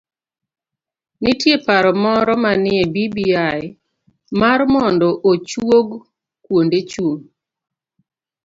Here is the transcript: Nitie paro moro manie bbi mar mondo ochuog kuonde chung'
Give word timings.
Nitie 1.23 1.55
paro 1.65 1.91
moro 2.03 2.33
manie 2.43 2.81
bbi 2.93 3.25
mar 4.39 4.59
mondo 4.73 5.07
ochuog 5.31 5.87
kuonde 6.43 6.79
chung' 6.91 7.23